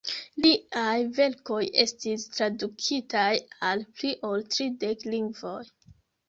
Liaj 0.43 0.95
verkoj 1.17 1.59
estis 1.83 2.25
tradukitaj 2.37 3.27
al 3.69 3.85
pli 4.01 4.11
ol 4.31 4.47
tridek 4.57 5.07
lingvoj. 5.17 5.63